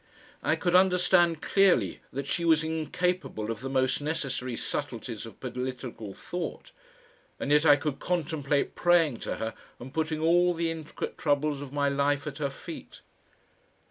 [0.41, 6.11] I could understand clearly that she was incapable of the most necessary subtleties of political
[6.15, 6.71] thought,
[7.39, 11.71] and yet I could contemplate praying to her and putting all the intricate troubles of
[11.71, 13.01] my life at her feet.